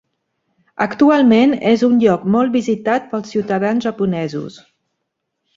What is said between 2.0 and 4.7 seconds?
lloc molt visitat pels ciutadans japonesos.